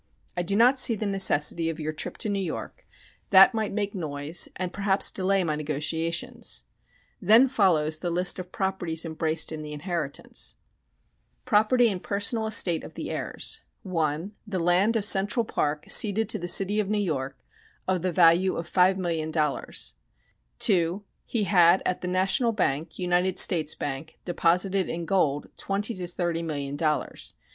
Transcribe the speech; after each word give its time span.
I 0.35 0.41
do 0.41 0.55
not 0.55 0.79
see 0.79 0.95
the 0.95 1.05
necessity 1.05 1.69
of 1.69 1.79
your 1.79 1.93
trip 1.93 2.17
to 2.17 2.29
New 2.29 2.39
York; 2.41 2.87
that 3.29 3.53
might 3.53 3.71
make 3.71 3.93
noise 3.93 4.49
and 4.55 4.73
perhaps 4.73 5.11
delay 5.11 5.43
my 5.43 5.55
negotiations." 5.55 6.63
Then 7.21 7.47
follows 7.47 7.99
the 7.99 8.09
list 8.09 8.39
of 8.39 8.51
properties 8.51 9.05
embraced 9.05 9.51
in 9.51 9.61
the 9.61 9.73
inheritance: 9.73 10.55
PROPERTY 11.45 11.87
AND 11.89 12.01
PERSONAL 12.01 12.47
ESTATE 12.47 12.83
OF 12.83 12.95
THE 12.95 13.09
HEIRS 13.11 13.61
1 13.83 14.31
The 14.47 14.57
land 14.57 14.95
of 14.95 15.05
Central 15.05 15.45
Park 15.45 15.85
ceded 15.87 16.27
to 16.29 16.39
the 16.39 16.47
city 16.47 16.79
of 16.79 16.89
New 16.89 16.97
York, 16.97 17.37
of 17.87 18.01
the 18.01 18.11
value 18.11 18.55
of 18.57 18.67
$5,000,000.00 18.67 19.93
2 20.57 21.03
He 21.27 21.43
had 21.43 21.83
at 21.85 22.01
the 22.01 22.07
National 22.07 22.51
Bank 22.53 22.97
United 22.97 23.37
States 23.37 23.75
Bank 23.75 24.17
deposited 24.25 24.89
in 24.89 25.05
gold 25.05 25.49
twenty 25.57 25.93
to 25.93 26.07
thirty 26.07 26.41
million 26.41 26.75
dollars. 26.75 27.35